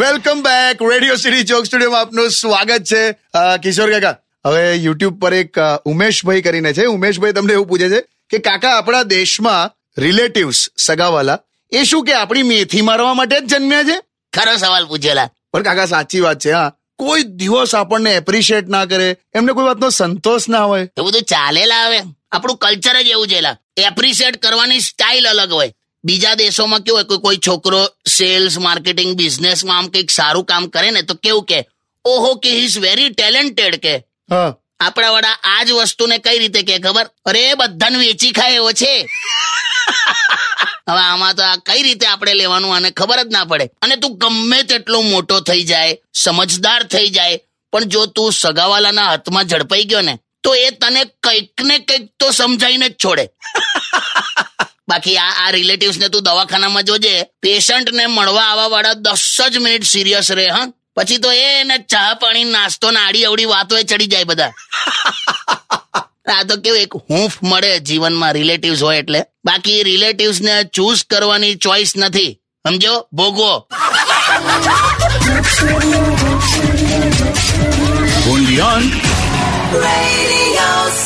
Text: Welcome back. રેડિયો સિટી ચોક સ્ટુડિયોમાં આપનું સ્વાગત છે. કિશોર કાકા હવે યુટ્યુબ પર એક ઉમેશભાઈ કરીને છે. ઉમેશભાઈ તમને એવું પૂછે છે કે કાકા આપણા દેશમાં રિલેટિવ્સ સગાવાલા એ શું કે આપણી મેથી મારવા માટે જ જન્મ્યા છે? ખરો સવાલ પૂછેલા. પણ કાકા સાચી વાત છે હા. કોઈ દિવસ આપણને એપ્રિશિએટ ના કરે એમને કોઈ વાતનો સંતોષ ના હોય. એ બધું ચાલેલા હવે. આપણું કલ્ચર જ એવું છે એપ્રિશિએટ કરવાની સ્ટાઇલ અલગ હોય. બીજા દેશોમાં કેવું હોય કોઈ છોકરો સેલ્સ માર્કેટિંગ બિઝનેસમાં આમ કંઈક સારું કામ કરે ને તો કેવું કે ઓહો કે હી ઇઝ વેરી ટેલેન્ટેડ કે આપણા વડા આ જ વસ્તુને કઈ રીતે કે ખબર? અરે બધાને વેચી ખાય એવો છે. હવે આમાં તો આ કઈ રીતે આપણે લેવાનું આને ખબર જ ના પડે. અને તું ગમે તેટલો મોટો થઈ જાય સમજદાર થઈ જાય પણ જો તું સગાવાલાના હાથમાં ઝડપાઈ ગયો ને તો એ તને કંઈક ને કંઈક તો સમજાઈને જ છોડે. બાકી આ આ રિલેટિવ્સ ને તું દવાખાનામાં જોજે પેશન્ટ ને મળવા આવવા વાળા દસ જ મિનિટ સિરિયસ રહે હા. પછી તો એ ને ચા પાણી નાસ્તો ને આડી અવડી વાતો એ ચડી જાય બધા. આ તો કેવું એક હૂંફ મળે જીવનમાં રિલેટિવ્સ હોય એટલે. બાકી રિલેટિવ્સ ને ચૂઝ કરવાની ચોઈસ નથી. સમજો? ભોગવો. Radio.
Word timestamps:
Welcome 0.00 0.42
back. 0.42 0.82
રેડિયો 0.92 1.16
સિટી 1.16 1.44
ચોક 1.44 1.64
સ્ટુડિયોમાં 1.66 2.00
આપનું 2.00 2.30
સ્વાગત 2.30 2.84
છે. 2.92 3.02
કિશોર 3.62 3.90
કાકા 3.92 4.14
હવે 4.46 4.64
યુટ્યુબ 4.76 5.20
પર 5.20 5.34
એક 5.34 5.56
ઉમેશભાઈ 5.84 6.42
કરીને 6.42 6.72
છે. 6.72 6.84
ઉમેશભાઈ 6.96 7.32
તમને 7.32 7.52
એવું 7.52 7.68
પૂછે 7.68 7.88
છે 7.88 8.00
કે 8.30 8.38
કાકા 8.38 8.72
આપણા 8.78 9.02
દેશમાં 9.02 9.70
રિલેટિવ્સ 9.98 10.68
સગાવાલા 10.78 11.38
એ 11.72 11.84
શું 11.84 12.04
કે 12.04 12.14
આપણી 12.14 12.42
મેથી 12.42 12.82
મારવા 12.88 13.14
માટે 13.14 13.40
જ 13.40 13.54
જન્મ્યા 13.54 13.84
છે? 13.84 13.96
ખરો 14.32 14.56
સવાલ 14.56 14.86
પૂછેલા. 14.86 15.28
પણ 15.52 15.62
કાકા 15.62 15.86
સાચી 15.86 16.20
વાત 16.20 16.38
છે 16.44 16.52
હા. 16.52 16.72
કોઈ 16.98 17.22
દિવસ 17.22 17.74
આપણને 17.74 18.12
એપ્રિશિએટ 18.16 18.68
ના 18.68 18.84
કરે 18.84 19.08
એમને 19.34 19.52
કોઈ 19.52 19.64
વાતનો 19.64 19.90
સંતોષ 19.90 20.48
ના 20.48 20.64
હોય. 20.64 20.82
એ 20.82 21.02
બધું 21.06 21.22
ચાલેલા 21.22 21.86
હવે. 21.86 22.00
આપણું 22.32 22.56
કલ્ચર 22.56 23.02
જ 23.02 23.08
એવું 23.08 23.28
છે 23.28 23.40
એપ્રિશિએટ 23.82 24.36
કરવાની 24.42 24.80
સ્ટાઇલ 24.80 25.28
અલગ 25.28 25.52
હોય. 25.52 25.72
બીજા 26.06 26.34
દેશોમાં 26.40 26.84
કેવું 26.86 27.04
હોય 27.08 27.22
કોઈ 27.24 27.40
છોકરો 27.46 27.80
સેલ્સ 28.16 28.58
માર્કેટિંગ 28.66 29.16
બિઝનેસમાં 29.20 29.78
આમ 29.78 29.88
કંઈક 29.88 30.10
સારું 30.10 30.44
કામ 30.50 30.68
કરે 30.74 30.90
ને 30.90 31.02
તો 31.02 31.14
કેવું 31.14 31.44
કે 31.50 31.58
ઓહો 32.04 32.30
કે 32.42 32.50
હી 32.56 32.64
ઇઝ 32.66 32.78
વેરી 32.84 33.10
ટેલેન્ટેડ 33.10 33.76
કે 33.84 33.94
આપણા 34.80 35.12
વડા 35.16 35.36
આ 35.52 35.64
જ 35.64 35.72
વસ્તુને 35.72 36.18
કઈ 36.18 36.38
રીતે 36.38 36.60
કે 36.62 36.78
ખબર? 36.78 37.06
અરે 37.24 37.54
બધાને 37.54 37.98
વેચી 37.98 38.32
ખાય 38.32 38.60
એવો 38.60 38.72
છે. 38.72 38.92
હવે 40.88 41.02
આમાં 41.02 41.34
તો 41.34 41.42
આ 41.42 41.56
કઈ 41.66 41.82
રીતે 41.82 42.06
આપણે 42.06 42.34
લેવાનું 42.34 42.76
આને 42.76 42.90
ખબર 42.90 43.24
જ 43.24 43.32
ના 43.32 43.44
પડે. 43.44 43.66
અને 43.82 43.96
તું 43.96 44.18
ગમે 44.18 44.62
તેટલો 44.62 45.02
મોટો 45.02 45.40
થઈ 45.40 45.64
જાય 45.72 45.98
સમજદાર 46.14 46.82
થઈ 46.92 47.08
જાય 47.08 47.40
પણ 47.72 47.84
જો 47.94 48.06
તું 48.06 48.32
સગાવાલાના 48.32 49.08
હાથમાં 49.10 49.44
ઝડપાઈ 49.44 49.84
ગયો 49.84 50.04
ને 50.10 50.14
તો 50.42 50.54
એ 50.54 50.70
તને 50.70 51.02
કંઈક 51.22 51.66
ને 51.70 51.78
કંઈક 51.78 52.10
તો 52.20 52.30
સમજાઈને 52.30 52.88
જ 52.88 52.94
છોડે. 53.04 53.24
બાકી 54.96 55.16
આ 55.18 55.32
આ 55.46 55.50
રિલેટિવ્સ 55.50 55.98
ને 55.98 56.08
તું 56.08 56.22
દવાખાનામાં 56.22 56.84
જોજે 56.84 57.12
પેશન્ટ 57.42 57.92
ને 57.92 58.06
મળવા 58.06 58.44
આવવા 58.44 58.68
વાળા 58.68 58.94
દસ 58.94 59.40
જ 59.52 59.58
મિનિટ 59.58 59.84
સિરિયસ 59.84 60.30
રહે 60.30 60.48
હા. 60.48 60.66
પછી 60.96 61.18
તો 61.18 61.32
એ 61.32 61.64
ને 61.64 61.78
ચા 61.78 62.14
પાણી 62.14 62.44
નાસ્તો 62.44 62.90
ને 62.90 63.00
આડી 63.00 63.24
અવડી 63.24 63.44
વાતો 63.44 63.78
એ 63.78 63.82
ચડી 63.82 64.06
જાય 64.06 64.24
બધા. 64.24 64.52
આ 66.36 66.42
તો 66.48 66.56
કેવું 66.56 66.80
એક 66.80 66.94
હૂંફ 67.10 67.36
મળે 67.42 67.80
જીવનમાં 67.80 68.32
રિલેટિવ્સ 68.32 68.82
હોય 68.82 68.98
એટલે. 68.98 69.24
બાકી 69.44 69.82
રિલેટિવ્સ 69.82 70.40
ને 70.40 70.64
ચૂઝ 70.64 71.04
કરવાની 71.10 71.54
ચોઈસ 71.54 71.96
નથી. 71.96 72.40
સમજો? 72.68 73.08
ભોગવો. 73.12 73.66
Radio. 79.72 81.05